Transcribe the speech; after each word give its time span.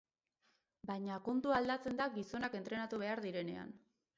Baina 0.91 1.19
kontua 1.27 1.59
aldatzen 1.61 1.99
da 2.01 2.09
gizonak 2.17 2.59
entrenatu 2.61 3.03
behar 3.05 3.23
direnean. 3.29 3.79